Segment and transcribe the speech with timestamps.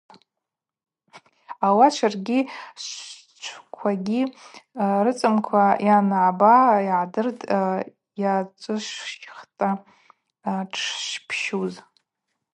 [1.65, 2.39] Ауат шваргьи
[2.83, 4.21] швычвквагьи
[5.03, 6.53] рыцымкӏва йаныгӏба,
[6.87, 7.45] йыгӏдыртӏ,
[8.21, 9.69] йацӏышвщтта
[10.79, 11.73] штшпсшвщуз.